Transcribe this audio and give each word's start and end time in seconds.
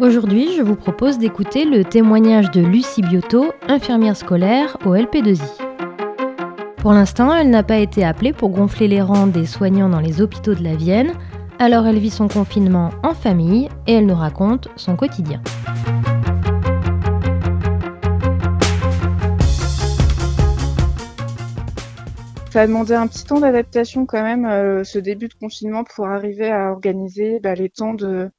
Aujourd'hui, 0.00 0.56
je 0.56 0.62
vous 0.62 0.76
propose 0.76 1.18
d'écouter 1.18 1.66
le 1.66 1.84
témoignage 1.84 2.50
de 2.52 2.62
Lucie 2.62 3.02
Biotto, 3.02 3.52
infirmière 3.68 4.16
scolaire 4.16 4.78
au 4.86 4.94
LP2I. 4.94 5.42
Pour 6.78 6.92
l'instant, 6.94 7.34
elle 7.34 7.50
n'a 7.50 7.62
pas 7.62 7.76
été 7.76 8.02
appelée 8.02 8.32
pour 8.32 8.48
gonfler 8.48 8.88
les 8.88 9.02
rangs 9.02 9.26
des 9.26 9.44
soignants 9.44 9.90
dans 9.90 10.00
les 10.00 10.22
hôpitaux 10.22 10.54
de 10.54 10.64
la 10.64 10.74
Vienne, 10.74 11.12
alors 11.58 11.86
elle 11.86 11.98
vit 11.98 12.08
son 12.08 12.28
confinement 12.28 12.88
en 13.02 13.12
famille 13.12 13.68
et 13.86 13.92
elle 13.92 14.06
nous 14.06 14.14
raconte 14.14 14.68
son 14.74 14.96
quotidien. 14.96 15.42
Ça 22.50 22.62
a 22.62 22.66
demandé 22.66 22.94
un 22.94 23.06
petit 23.06 23.24
temps 23.24 23.40
d'adaptation 23.40 24.06
quand 24.06 24.22
même, 24.22 24.46
euh, 24.46 24.82
ce 24.82 24.98
début 24.98 25.28
de 25.28 25.34
confinement, 25.34 25.84
pour 25.84 26.06
arriver 26.06 26.50
à 26.50 26.72
organiser 26.72 27.38
bah, 27.38 27.54
les 27.54 27.68
temps 27.68 27.92
de 27.92 28.30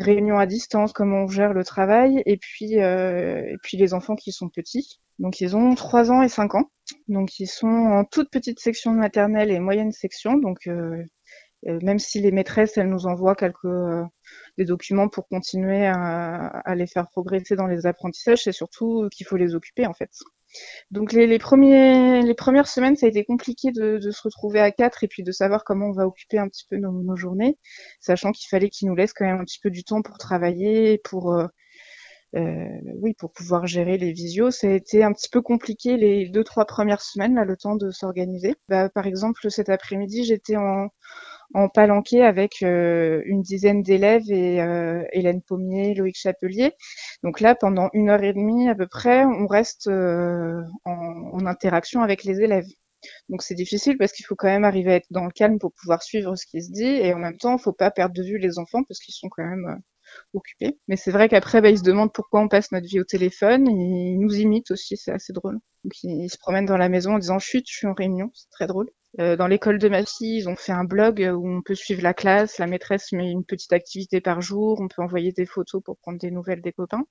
réunions 0.00 0.38
à 0.38 0.46
distance, 0.46 0.92
comment 0.92 1.24
on 1.24 1.28
gère 1.28 1.52
le 1.52 1.64
travail, 1.64 2.22
et 2.26 2.36
puis, 2.36 2.80
euh, 2.80 3.42
et 3.46 3.56
puis 3.62 3.76
les 3.76 3.94
enfants 3.94 4.16
qui 4.16 4.32
sont 4.32 4.48
petits. 4.48 5.00
Donc 5.18 5.40
ils 5.40 5.56
ont 5.56 5.74
3 5.74 6.10
ans 6.10 6.22
et 6.22 6.28
5 6.28 6.54
ans. 6.54 6.70
Donc 7.08 7.38
ils 7.38 7.46
sont 7.46 7.68
en 7.68 8.04
toute 8.04 8.30
petite 8.30 8.60
section 8.60 8.92
maternelle 8.92 9.50
et 9.50 9.60
moyenne 9.60 9.92
section. 9.92 10.36
Donc 10.36 10.66
euh, 10.66 11.04
euh, 11.66 11.78
même 11.82 11.98
si 11.98 12.20
les 12.20 12.32
maîtresses, 12.32 12.78
elles 12.78 12.88
nous 12.88 13.06
envoient 13.06 13.36
quelques 13.36 13.68
des 14.58 14.64
documents 14.64 15.08
pour 15.08 15.28
continuer 15.28 15.86
à, 15.86 16.74
les 16.74 16.86
faire 16.86 17.08
progresser 17.08 17.56
dans 17.56 17.66
les 17.66 17.86
apprentissages, 17.86 18.44
c'est 18.44 18.52
surtout 18.52 19.08
qu'il 19.12 19.26
faut 19.26 19.36
les 19.36 19.54
occuper 19.54 19.86
en 19.86 19.94
fait. 19.94 20.10
Donc 20.90 21.12
les, 21.12 21.38
premières 21.38 22.66
semaines, 22.66 22.96
ça 22.96 23.06
a 23.06 23.08
été 23.08 23.24
compliqué 23.24 23.70
de, 23.72 24.00
se 24.00 24.22
retrouver 24.22 24.60
à 24.60 24.70
quatre 24.70 25.04
et 25.04 25.08
puis 25.08 25.22
de 25.22 25.32
savoir 25.32 25.64
comment 25.64 25.86
on 25.86 25.92
va 25.92 26.06
occuper 26.06 26.38
un 26.38 26.48
petit 26.48 26.64
peu 26.68 26.76
nos, 26.76 26.92
nos 27.02 27.16
journées, 27.16 27.58
sachant 28.00 28.32
qu'il 28.32 28.48
fallait 28.48 28.68
qu'ils 28.68 28.88
nous 28.88 28.94
laissent 28.94 29.12
quand 29.12 29.26
même 29.26 29.40
un 29.40 29.44
petit 29.44 29.60
peu 29.60 29.70
du 29.70 29.84
temps 29.84 30.02
pour 30.02 30.18
travailler, 30.18 30.98
pour 30.98 31.32
euh, 31.34 31.46
euh, 32.36 32.68
oui, 33.00 33.14
pour 33.14 33.32
pouvoir 33.32 33.66
gérer 33.66 33.98
les 33.98 34.12
visios. 34.12 34.50
Ça 34.50 34.68
a 34.68 34.70
été 34.70 35.02
un 35.02 35.12
petit 35.12 35.28
peu 35.28 35.42
compliqué 35.42 35.96
les 35.96 36.28
deux 36.28 36.44
trois 36.44 36.64
premières 36.64 37.02
semaines, 37.02 37.34
là, 37.34 37.44
le 37.44 37.56
temps 37.56 37.76
de 37.76 37.90
s'organiser. 37.90 38.54
Bah, 38.68 38.88
par 38.88 39.06
exemple, 39.06 39.50
cet 39.50 39.68
après-midi, 39.68 40.24
j'étais 40.24 40.56
en 40.56 40.88
en 41.54 41.68
palanqué 41.68 42.22
avec 42.22 42.62
euh, 42.62 43.22
une 43.26 43.42
dizaine 43.42 43.82
d'élèves 43.82 44.30
et 44.30 44.60
euh, 44.60 45.04
Hélène 45.12 45.42
Pommier, 45.42 45.94
Loïc 45.94 46.16
Chapelier. 46.16 46.72
Donc 47.22 47.40
là, 47.40 47.54
pendant 47.54 47.90
une 47.92 48.10
heure 48.10 48.22
et 48.22 48.32
demie 48.32 48.68
à 48.68 48.74
peu 48.74 48.86
près, 48.86 49.24
on 49.24 49.46
reste 49.46 49.88
euh, 49.88 50.62
en, 50.84 50.92
en, 51.32 51.46
interaction 51.46 52.02
avec 52.02 52.24
les 52.24 52.40
élèves. 52.40 52.66
Donc 53.28 53.42
c'est 53.42 53.54
difficile 53.54 53.96
parce 53.98 54.12
qu'il 54.12 54.26
faut 54.26 54.36
quand 54.36 54.48
même 54.48 54.64
arriver 54.64 54.92
à 54.92 54.96
être 54.96 55.06
dans 55.10 55.24
le 55.24 55.30
calme 55.30 55.58
pour 55.58 55.72
pouvoir 55.72 56.02
suivre 56.02 56.36
ce 56.36 56.46
qui 56.46 56.62
se 56.62 56.70
dit 56.70 56.84
et 56.84 57.14
en 57.14 57.18
même 57.18 57.38
temps, 57.38 57.56
il 57.56 57.62
faut 57.62 57.72
pas 57.72 57.90
perdre 57.90 58.14
de 58.14 58.22
vue 58.22 58.38
les 58.38 58.58
enfants 58.58 58.84
parce 58.84 59.00
qu'ils 59.00 59.14
sont 59.14 59.28
quand 59.30 59.44
même 59.44 59.80
occupés. 60.34 60.78
Mais 60.88 60.96
c'est 60.96 61.10
vrai 61.10 61.28
qu'après, 61.28 61.60
bah, 61.60 61.70
ils 61.70 61.78
se 61.78 61.82
demandent 61.82 62.12
pourquoi 62.12 62.40
on 62.40 62.48
passe 62.48 62.72
notre 62.72 62.86
vie 62.86 63.00
au 63.00 63.04
téléphone. 63.04 63.66
Ils 63.68 64.18
nous 64.18 64.34
imitent 64.36 64.70
aussi, 64.70 64.96
c'est 64.96 65.12
assez 65.12 65.32
drôle. 65.32 65.58
Donc 65.84 65.92
ils, 66.02 66.24
ils, 66.24 66.30
se 66.30 66.38
promènent 66.38 66.66
dans 66.66 66.76
la 66.76 66.88
maison 66.88 67.14
en 67.14 67.18
disant 67.18 67.38
chut, 67.38 67.64
je 67.68 67.74
suis 67.74 67.86
en 67.86 67.94
réunion, 67.94 68.30
c'est 68.34 68.50
très 68.50 68.66
drôle. 68.66 68.90
Euh, 69.18 69.36
dans 69.36 69.48
l'école 69.48 69.78
de 69.78 69.88
ma 69.88 70.04
fille, 70.04 70.38
ils 70.38 70.48
ont 70.48 70.56
fait 70.56 70.72
un 70.72 70.84
blog 70.84 71.20
où 71.34 71.48
on 71.48 71.62
peut 71.62 71.74
suivre 71.74 72.02
la 72.02 72.14
classe, 72.14 72.58
la 72.58 72.66
maîtresse 72.68 73.10
met 73.12 73.30
une 73.30 73.44
petite 73.44 73.72
activité 73.72 74.20
par 74.20 74.40
jour, 74.40 74.80
on 74.80 74.88
peut 74.88 75.02
envoyer 75.02 75.32
des 75.32 75.46
photos 75.46 75.82
pour 75.82 75.98
prendre 75.98 76.18
des 76.18 76.30
nouvelles 76.30 76.62
des 76.62 76.72
copains. 76.72 77.04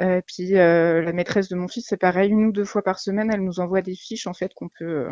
Euh, 0.00 0.20
puis 0.26 0.56
euh, 0.56 1.02
la 1.02 1.12
maîtresse 1.12 1.48
de 1.48 1.56
mon 1.56 1.68
fils, 1.68 1.86
c'est 1.88 1.96
pareil, 1.98 2.30
une 2.30 2.46
ou 2.46 2.52
deux 2.52 2.64
fois 2.64 2.82
par 2.82 2.98
semaine, 2.98 3.30
elle 3.32 3.44
nous 3.44 3.60
envoie 3.60 3.82
des 3.82 3.94
fiches 3.94 4.26
en 4.26 4.34
fait 4.34 4.52
qu'on 4.54 4.68
peut 4.78 5.08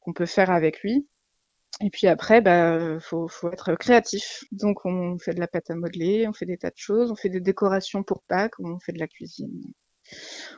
qu'on 0.00 0.12
peut 0.12 0.26
faire 0.26 0.50
avec 0.50 0.80
lui. 0.82 1.08
Et 1.82 1.90
puis 1.90 2.06
après, 2.08 2.40
bah, 2.40 2.98
faut, 3.00 3.28
faut 3.28 3.52
être 3.52 3.74
créatif. 3.76 4.44
Donc 4.52 4.86
on 4.86 5.18
fait 5.18 5.34
de 5.34 5.40
la 5.40 5.48
pâte 5.48 5.70
à 5.70 5.74
modeler, 5.76 6.26
on 6.28 6.32
fait 6.34 6.46
des 6.46 6.58
tas 6.58 6.70
de 6.70 6.76
choses, 6.78 7.10
on 7.12 7.16
fait 7.16 7.28
des 7.30 7.40
décorations 7.40 8.02
pour 8.02 8.22
Pâques, 8.24 8.58
on 8.60 8.78
fait 8.80 8.92
de 8.92 8.98
la 9.00 9.08
cuisine. 9.08 9.62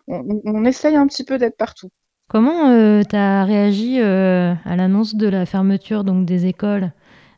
On, 0.09 0.21
on, 0.29 0.43
on 0.45 0.65
essaye 0.65 0.97
un 0.97 1.06
petit 1.06 1.25
peu 1.25 1.39
d'être 1.39 1.56
partout. 1.56 1.91
Comment 2.28 2.71
euh, 2.71 3.03
tu 3.09 3.16
as 3.16 3.44
réagi 3.44 4.00
euh, 4.00 4.53
à 4.65 4.77
l'annonce 4.77 5.15
de 5.15 5.27
la 5.28 5.47
fermeture 5.47 6.05
donc, 6.05 6.27
des 6.27 6.44
écoles 6.47 6.93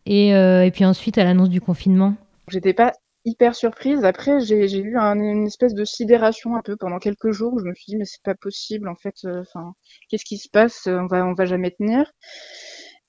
et, 0.05 0.35
euh, 0.35 0.69
puis 0.71 0.85
ensuite 0.85 1.17
à 1.17 1.25
l'annonce 1.25 1.49
du 1.49 1.61
confinement? 1.61 2.15
J'étais 2.49 2.75
pas 2.75 2.93
hyper 3.25 3.55
surprise. 3.55 4.05
Après, 4.05 4.41
j'ai 4.41 4.81
eu 4.81 4.97
un, 4.99 5.15
une 5.15 5.47
espèce 5.47 5.75
de 5.75 5.85
sidération 5.85 6.57
un 6.57 6.63
peu 6.63 6.77
pendant 6.77 6.99
quelques 6.99 7.31
jours. 7.31 7.57
Je 7.61 7.65
me 7.65 7.75
suis 7.75 7.93
dit, 7.93 7.97
mais 7.97 8.05
c'est 8.05 8.23
pas 8.25 8.35
possible, 8.35 8.89
en 8.89 8.97
fait. 8.97 9.15
Enfin, 9.25 9.75
qu'est-ce 10.09 10.25
qui 10.25 10.39
se 10.39 10.49
passe? 10.49 10.89
On 10.89 11.07
va, 11.07 11.25
on 11.25 11.35
va 11.35 11.45
jamais 11.45 11.71
tenir. 11.71 12.11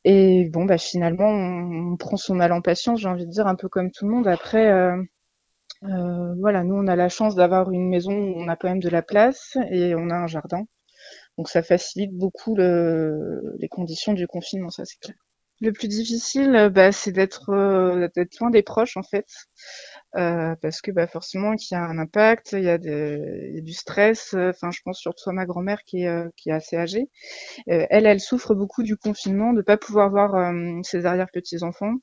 Et 0.04 0.50
bon, 0.52 0.66
bah 0.66 0.78
finalement, 0.78 1.28
on, 1.28 1.94
on 1.94 1.98
prend 1.98 2.18
son 2.18 2.36
mal 2.36 2.52
en 2.52 2.62
patience, 2.62 3.00
j'ai 3.00 3.08
envie 3.08 3.26
de 3.26 3.32
dire, 3.32 3.48
un 3.48 3.56
peu 3.56 3.70
comme 3.70 3.92
tout 3.92 4.06
le 4.06 4.12
monde. 4.12 4.28
Après, 4.28 4.68
euh, 4.72 5.02
euh, 5.84 6.34
voilà, 6.40 6.64
nous, 6.64 6.76
on 6.76 6.88
a 6.88 6.96
la 6.96 7.10
chance 7.10 7.36
d'avoir 7.36 7.72
une 7.72 7.90
maison 7.90 8.14
où 8.14 8.34
on 8.38 8.48
a 8.48 8.56
quand 8.56 8.70
même 8.70 8.80
de 8.80 8.90
la 8.90 9.02
place 9.02 9.58
et 9.72 9.96
on 9.96 10.10
a 10.10 10.16
un 10.16 10.28
jardin. 10.28 10.66
Donc 11.42 11.50
ça 11.50 11.64
facilite 11.64 12.16
beaucoup 12.16 12.54
le, 12.54 13.56
les 13.58 13.68
conditions 13.68 14.14
du 14.14 14.28
confinement, 14.28 14.70
ça 14.70 14.86
c'est 14.86 15.00
clair. 15.00 15.16
Le 15.60 15.72
plus 15.74 15.88
difficile, 15.88 16.70
bah, 16.72 16.92
c'est 16.92 17.12
d'être 17.12 17.50
euh, 17.50 18.08
d'être 18.16 18.40
loin 18.40 18.52
des 18.52 18.62
proches 18.62 18.96
en 18.96 19.02
fait, 19.02 19.26
euh, 20.18 20.54
parce 20.62 20.82
que 20.82 20.92
bah, 20.92 21.08
forcément 21.08 21.56
qu'il 21.56 21.76
y 21.76 21.80
a 21.80 21.84
un 21.84 21.98
impact, 21.98 22.52
il 22.52 22.62
y 22.62 22.70
a, 22.70 22.78
du 22.78 23.74
stress. 23.74 24.36
Enfin, 24.36 24.70
je 24.70 24.82
pense 24.86 25.00
surtout 25.00 25.32
à 25.32 25.34
ma 25.34 25.48
grand-mère 25.48 25.84
qui 25.84 26.04
est 26.04 26.08
euh, 26.08 26.30
qui 26.38 26.50
est 26.50 26.54
assez 26.54 26.78
âgée. 26.78 27.10
Euh, 27.72 27.88
elle, 27.90 28.06
elle 28.06 28.20
souffre 28.20 28.54
beaucoup 28.54 28.84
du 28.84 28.96
confinement, 28.96 29.52
de 29.52 29.64
pas 29.64 29.78
pouvoir 29.78 30.12
voir 30.12 30.36
euh, 30.36 30.80
ses 30.84 31.08
arrière 31.08 31.32
petits 31.34 31.64
enfants. 31.64 31.96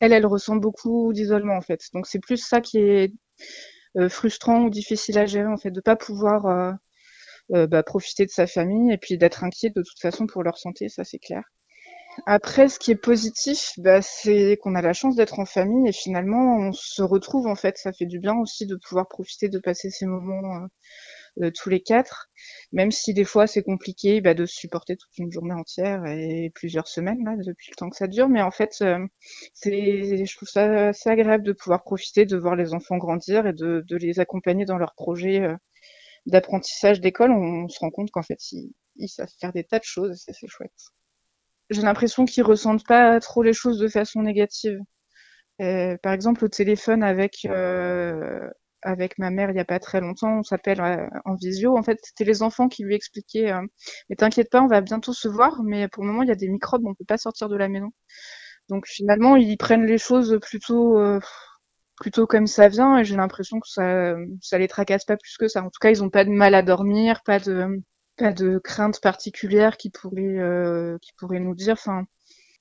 Elle, 0.00 0.12
elle 0.12 0.26
ressent 0.26 0.56
beaucoup 0.56 1.12
d'isolement 1.12 1.54
en 1.54 1.62
fait. 1.62 1.80
Donc 1.94 2.08
c'est 2.08 2.18
plus 2.18 2.38
ça 2.38 2.60
qui 2.60 2.78
est 2.78 3.12
euh, 3.98 4.08
frustrant 4.08 4.62
ou 4.64 4.70
difficile 4.70 5.16
à 5.18 5.26
gérer 5.26 5.46
en 5.46 5.58
fait, 5.58 5.70
de 5.70 5.80
pas 5.80 5.94
pouvoir 5.96 6.46
euh, 6.46 6.72
bah, 7.50 7.82
profiter 7.82 8.26
de 8.26 8.30
sa 8.30 8.46
famille 8.46 8.92
et 8.92 8.98
puis 8.98 9.18
d'être 9.18 9.44
inquiet 9.44 9.70
de 9.70 9.82
toute 9.82 10.00
façon 10.00 10.26
pour 10.26 10.42
leur 10.42 10.58
santé, 10.58 10.88
ça 10.88 11.04
c'est 11.04 11.18
clair. 11.18 11.42
Après, 12.26 12.68
ce 12.68 12.78
qui 12.78 12.90
est 12.90 12.96
positif, 12.96 13.70
bah, 13.78 14.02
c'est 14.02 14.58
qu'on 14.60 14.74
a 14.74 14.82
la 14.82 14.92
chance 14.92 15.16
d'être 15.16 15.38
en 15.38 15.46
famille 15.46 15.88
et 15.88 15.92
finalement 15.92 16.56
on 16.58 16.72
se 16.72 17.02
retrouve 17.02 17.46
en 17.46 17.54
fait. 17.54 17.78
Ça 17.78 17.92
fait 17.92 18.06
du 18.06 18.18
bien 18.20 18.34
aussi 18.38 18.66
de 18.66 18.76
pouvoir 18.76 19.08
profiter 19.08 19.48
de 19.48 19.58
passer 19.58 19.90
ces 19.90 20.06
moments 20.06 20.66
euh, 21.42 21.50
tous 21.54 21.70
les 21.70 21.80
quatre, 21.82 22.28
même 22.72 22.90
si 22.90 23.14
des 23.14 23.24
fois 23.24 23.46
c'est 23.46 23.62
compliqué 23.62 24.20
bah, 24.20 24.34
de 24.34 24.46
supporter 24.46 24.96
toute 24.96 25.16
une 25.18 25.32
journée 25.32 25.54
entière 25.54 26.04
et 26.06 26.50
plusieurs 26.54 26.88
semaines 26.88 27.24
là 27.24 27.36
depuis 27.38 27.70
le 27.70 27.76
temps 27.76 27.90
que 27.90 27.96
ça 27.96 28.06
dure. 28.08 28.28
Mais 28.28 28.42
en 28.42 28.50
fait, 28.50 28.76
euh, 28.82 28.98
c'est, 29.54 30.24
je 30.26 30.36
trouve 30.36 30.48
ça 30.48 30.88
assez 30.88 31.08
agréable 31.10 31.44
de 31.44 31.52
pouvoir 31.52 31.82
profiter 31.82 32.26
de 32.26 32.36
voir 32.36 32.56
les 32.56 32.74
enfants 32.74 32.98
grandir 32.98 33.46
et 33.46 33.52
de, 33.54 33.84
de 33.88 33.96
les 33.96 34.20
accompagner 34.20 34.64
dans 34.66 34.78
leurs 34.78 34.94
projets 34.94 35.40
euh, 35.42 35.56
d'apprentissage 36.26 37.00
d'école, 37.00 37.32
on, 37.32 37.68
se 37.68 37.78
rend 37.80 37.90
compte 37.90 38.10
qu'en 38.10 38.22
fait, 38.22 38.38
ils, 38.52 38.72
ils, 38.96 39.08
savent 39.08 39.32
faire 39.40 39.52
des 39.52 39.64
tas 39.64 39.78
de 39.78 39.84
choses, 39.84 40.22
c'est 40.26 40.48
chouette. 40.48 40.72
J'ai 41.70 41.82
l'impression 41.82 42.24
qu'ils 42.24 42.44
ressentent 42.44 42.86
pas 42.86 43.18
trop 43.20 43.42
les 43.42 43.52
choses 43.52 43.78
de 43.78 43.88
façon 43.88 44.22
négative. 44.22 44.78
Euh, 45.60 45.96
par 46.02 46.12
exemple, 46.12 46.44
au 46.44 46.48
téléphone 46.48 47.02
avec 47.02 47.44
euh, 47.46 48.48
avec 48.82 49.18
ma 49.18 49.30
mère 49.30 49.50
il 49.50 49.56
y 49.56 49.60
a 49.60 49.64
pas 49.64 49.78
très 49.78 50.00
longtemps, 50.00 50.38
on 50.40 50.42
s'appelle 50.42 50.80
euh, 50.80 51.06
en 51.24 51.36
visio. 51.36 51.76
En 51.78 51.82
fait, 51.82 51.98
c'était 52.02 52.24
les 52.24 52.42
enfants 52.42 52.68
qui 52.68 52.84
lui 52.84 52.94
expliquaient 52.94 53.52
euh, 53.52 53.62
"Mais 54.10 54.16
t'inquiète 54.16 54.50
pas, 54.50 54.62
on 54.62 54.66
va 54.66 54.80
bientôt 54.80 55.12
se 55.12 55.28
voir, 55.28 55.62
mais 55.64 55.88
pour 55.88 56.04
le 56.04 56.10
moment 56.10 56.22
il 56.22 56.28
y 56.28 56.32
a 56.32 56.36
des 56.36 56.48
microbes, 56.48 56.84
on 56.86 56.94
peut 56.94 57.04
pas 57.06 57.18
sortir 57.18 57.48
de 57.48 57.56
la 57.56 57.68
maison." 57.68 57.90
Donc 58.68 58.86
finalement, 58.88 59.36
ils 59.36 59.56
prennent 59.58 59.86
les 59.86 59.98
choses 59.98 60.38
plutôt 60.42 60.98
plutôt 61.96 62.26
comme 62.26 62.46
ça 62.46 62.68
vient 62.68 62.98
et 62.98 63.04
j'ai 63.04 63.16
l'impression 63.16 63.60
que 63.60 63.68
ça 63.68 64.14
ça 64.40 64.58
les 64.58 64.68
tracasse 64.68 65.04
pas 65.04 65.16
plus 65.16 65.36
que 65.38 65.48
ça. 65.48 65.60
En 65.62 65.70
tout 65.70 65.78
cas, 65.80 65.90
ils 65.90 66.02
ont 66.02 66.10
pas 66.10 66.24
de 66.24 66.30
mal 66.30 66.54
à 66.54 66.62
dormir, 66.62 67.22
pas 67.24 67.38
de 67.38 67.82
pas 68.16 68.32
de 68.32 68.58
crainte 68.58 69.00
particulière 69.00 69.76
qui 69.76 69.90
pourrait 69.90 70.38
euh, 70.38 70.98
qui 71.00 71.12
pourrait 71.18 71.40
nous 71.40 71.54
dire 71.54 71.74
enfin 71.74 72.04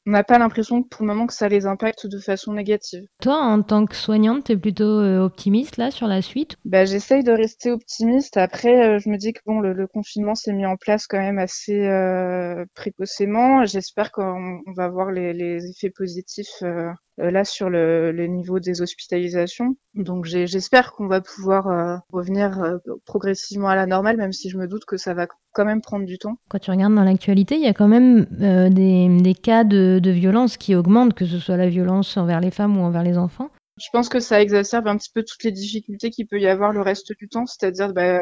on 0.07 0.11
n'a 0.11 0.23
pas 0.23 0.39
l'impression 0.39 0.81
pour 0.81 1.03
le 1.03 1.07
moment 1.07 1.28
que 1.28 1.33
ça 1.33 1.47
les 1.47 1.67
impacte 1.67 2.07
de 2.07 2.17
façon 2.17 2.53
négative. 2.53 3.05
Toi, 3.22 3.37
en 3.37 3.61
tant 3.61 3.85
que 3.85 3.95
soignante, 3.95 4.45
tu 4.45 4.53
es 4.53 4.57
plutôt 4.57 4.99
euh, 4.99 5.19
optimiste 5.19 5.77
là 5.77 5.91
sur 5.91 6.07
la 6.07 6.23
suite? 6.23 6.57
Bah, 6.66 6.85
J'essaye 6.85 7.23
de 7.23 7.31
rester 7.31 7.69
optimiste. 7.69 8.37
Après, 8.37 8.95
euh, 8.95 8.99
je 8.99 9.09
me 9.09 9.17
dis 9.17 9.34
que 9.34 9.41
bon, 9.45 9.59
le, 9.59 9.73
le 9.73 9.87
confinement 9.87 10.34
s'est 10.34 10.53
mis 10.53 10.66
en 10.66 10.75
place 10.75 11.05
quand 11.05 11.19
même 11.19 11.37
assez 11.37 11.85
euh, 11.85 12.66
précocement. 12.73 13.66
J'espère 13.66 14.11
qu'on 14.11 14.61
va 14.75 14.89
voir 14.89 15.11
les, 15.11 15.34
les, 15.34 15.69
effets 15.69 15.91
positifs 15.91 16.63
euh, 16.63 16.89
là 17.17 17.46
sur 17.46 17.69
le, 17.69 18.11
le, 18.11 18.28
niveau 18.28 18.59
des 18.59 18.81
hospitalisations. 18.81 19.75
Donc 19.93 20.25
j'espère 20.25 20.93
qu'on 20.93 21.08
va 21.08 21.22
pouvoir 21.22 21.67
euh, 21.67 21.97
revenir 22.11 22.61
euh, 22.63 22.78
progressivement 23.05 23.67
à 23.67 23.75
la 23.75 23.85
normale, 23.85 24.17
même 24.17 24.31
si 24.31 24.49
je 24.49 24.58
me 24.58 24.67
doute 24.67 24.85
que 24.85 24.97
ça 24.97 25.13
va 25.13 25.28
quand 25.53 25.66
même 25.66 25.81
prendre 25.81 26.05
du 26.05 26.17
temps. 26.17 26.35
Quand 26.49 26.59
tu 26.59 26.72
regardes 26.72 26.96
dans 26.96 27.03
l'actualité, 27.03 27.55
il 27.55 27.61
y 27.61 27.67
a 27.67 27.73
quand 27.73 27.87
même 27.87 28.25
euh, 28.41 28.69
des, 28.69 29.09
des, 29.22 29.34
cas 29.34 29.63
de, 29.63 29.99
de, 30.02 30.11
violence 30.11 30.58
qui 30.58 30.75
augmentent, 30.75 31.13
que 31.13 31.25
ce 31.25 31.40
soit 31.40 31.58
la 31.58 31.69
violence 31.69 32.16
envers 32.17 32.40
les 32.40 32.52
femmes 32.52 32.78
ou 32.78 32.81
envers 32.81 33.03
les 33.03 33.17
enfants. 33.17 33.49
Je 33.83 33.89
pense 33.91 34.09
que 34.09 34.19
ça 34.19 34.41
exacerbe 34.41 34.87
un 34.87 34.97
petit 34.97 35.09
peu 35.13 35.23
toutes 35.23 35.43
les 35.43 35.51
difficultés 35.51 36.11
qu'il 36.11 36.28
peut 36.28 36.39
y 36.39 36.47
avoir 36.47 36.72
le 36.72 36.81
reste 36.81 37.13
du 37.17 37.28
temps, 37.28 37.45
c'est-à-dire 37.47 37.93
bah, 37.93 38.22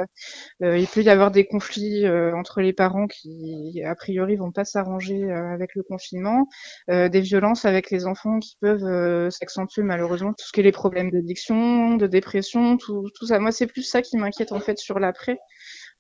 euh, 0.64 0.78
il 0.78 0.88
peut 0.88 1.02
y 1.02 1.10
avoir 1.10 1.32
des 1.32 1.46
conflits 1.46 2.06
euh, 2.06 2.34
entre 2.36 2.62
les 2.62 2.72
parents 2.72 3.08
qui 3.08 3.82
a 3.84 3.94
priori 3.96 4.38
vont 4.38 4.52
pas 4.52 4.64
s'arranger 4.64 5.24
euh, 5.24 5.54
avec 5.54 5.76
le 5.76 5.84
confinement, 5.84 6.48
des 6.88 7.22
violences 7.22 7.66
avec 7.66 7.92
les 7.92 8.06
enfants 8.06 8.40
qui 8.40 8.56
peuvent 8.62 9.30
s'accentuer 9.32 9.84
malheureusement, 9.84 10.34
tout 10.34 10.46
ce 10.46 10.52
qui 10.52 10.62
est 10.62 10.64
les 10.64 10.72
problèmes 10.72 11.12
d'addiction, 11.12 11.96
de 11.96 12.08
dépression, 12.08 12.78
tout, 12.78 13.10
tout 13.16 13.28
ça. 13.28 13.40
Moi 13.40 13.52
c'est 13.52 13.68
plus 13.68 13.84
ça 13.84 14.02
qui 14.02 14.18
m'inquiète 14.18 14.52
en 14.52 14.60
fait 14.60 14.78
sur 14.78 15.00
l'après 15.00 15.38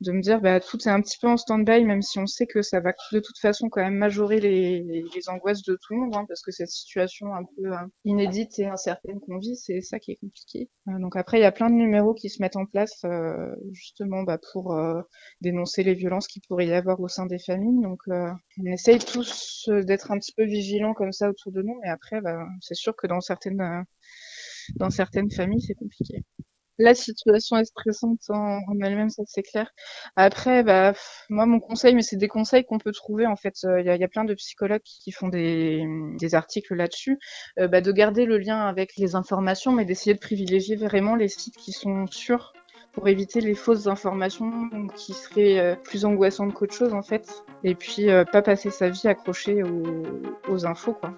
de 0.02 0.12
me 0.14 0.22
dire 0.22 0.40
bah 0.40 0.60
tout 0.60 0.78
est 0.78 0.92
un 0.92 1.02
petit 1.02 1.18
peu 1.20 1.28
en 1.28 1.36
stand-by 1.36 1.84
même 1.84 2.02
si 2.02 2.20
on 2.20 2.26
sait 2.26 2.48
que 2.48 2.62
ça 2.62 2.80
va 2.80 2.94
de 3.12 3.20
toute 3.20 3.38
façon 3.38 3.68
quand 3.70 3.82
même 3.82 3.96
majorer 3.96 4.40
les, 4.40 4.82
les, 4.82 5.30
angoisses 5.30 5.64
de 5.64 5.78
tout 5.82 5.94
le 5.94 6.00
monde 6.00 6.16
hein, 6.16 6.26
parce 6.28 6.42
que 6.42 6.52
cette 6.52 6.70
situation 6.70 7.34
un 7.36 7.44
peu 7.44 7.74
hein, 7.74 7.90
inédite 8.06 8.60
et 8.60 8.68
incertaine 8.68 9.20
qu'on 9.20 9.38
vit 9.40 9.58
c'est 9.58 9.82
ça 9.82 10.00
qui 10.00 10.12
est 10.12 10.16
compliqué. 10.16 10.70
Euh, 10.88 11.00
donc 11.00 11.16
après 11.18 11.40
il 11.40 11.42
y 11.42 11.46
a 11.46 11.52
plein 11.52 11.70
de 11.70 11.76
numéros 11.76 12.14
qui 12.14 12.30
se 12.30 12.42
mettent 12.42 12.56
en 12.56 12.66
place 12.66 13.02
euh, 13.04 13.54
justement 13.74 14.24
bah, 14.24 14.40
pour 14.54 14.74
euh, 14.74 15.02
dénoncer 15.42 15.84
les 15.84 15.94
violences 15.94 16.28
qui 16.28 16.40
pourrait 16.40 16.68
y 16.68 16.74
avoir 16.74 17.00
au 17.02 17.10
sein 17.10 17.26
des 17.26 17.40
familles. 17.40 17.82
Donc 17.82 18.00
on 18.08 18.66
essaye 18.66 19.00
tous 19.00 19.70
d'être 19.70 20.12
un 20.12 20.20
petit 20.20 20.34
peu 20.34 20.46
vigilants 20.46 20.94
comme 20.94 21.12
ça 21.12 21.30
autour 21.30 21.52
de 21.52 21.62
nous 21.62 21.78
mais 21.84 21.90
après 21.90 22.22
bah, 22.22 22.40
c'est 22.62 22.76
sûr 22.76 22.96
que 22.96 23.08
dans 23.08 23.22
certaines 23.22 23.86
dans 24.76 24.90
certaines 24.90 25.32
familles 25.32 25.62
c'est 25.62 25.76
compliqué 25.76 26.24
la 26.80 26.96
situation 26.96 27.58
est 27.58 27.66
stressante 27.66 28.22
en, 28.30 28.60
elle-même, 28.82 29.10
ça 29.10 29.24
c'est 29.28 29.44
clair. 29.44 29.70
Après, 30.16 30.64
bah, 30.64 30.94
moi 31.30 31.46
mon 31.46 31.60
conseil, 31.60 31.94
mais 31.94 32.02
c'est 32.02 32.16
des 32.16 32.30
conseils 32.30 32.66
qu'on 32.66 32.80
peut 32.80 32.94
trouver 32.94 33.28
en 33.28 33.36
fait. 33.36 33.56
Il 33.64 33.86
y, 33.86 34.04
a, 34.04 34.08
plein 34.08 34.24
de 34.24 34.34
psychologues 34.34 34.82
qui 34.84 35.12
font 35.12 35.28
des, 35.28 35.86
articles 36.34 36.74
là-dessus, 36.74 37.20
euh, 37.60 37.68
bah, 37.68 37.82
de 37.82 37.92
garder 37.92 38.26
le 38.26 38.38
lien 38.38 38.62
avec 38.62 38.96
les 38.98 39.16
informations, 39.16 39.74
mais 39.74 39.84
d'essayer 39.84 40.14
de 40.14 40.20
privilégier 40.20 40.78
vraiment 40.78 41.16
les 41.16 41.28
sites 41.28 41.58
qui 41.58 41.74
sont 41.74 42.08
sûrs 42.08 42.54
pour 42.94 43.08
éviter 43.08 43.42
les 43.42 43.56
fausses 43.56 43.88
informations 43.88 44.70
qui 44.96 45.14
seraient 45.14 45.60
euh, 45.60 45.76
plus 45.76 46.06
angoissantes 46.06 46.54
qu'autre 46.54 46.74
chose 46.74 46.94
en 46.94 47.02
fait. 47.02 47.44
Et 47.64 47.76
puis 47.76 48.10
euh, 48.10 48.24
pas 48.24 48.42
passer 48.42 48.70
sa 48.70 48.90
vie 48.90 49.08
accroché 49.08 49.64
aux, 49.64 50.06
aux 50.48 50.66
infos 50.66 50.94
quoi. 50.94 51.14